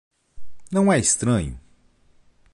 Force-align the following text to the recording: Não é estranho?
Não 0.71 0.91
é 0.91 0.97
estranho? 0.97 1.59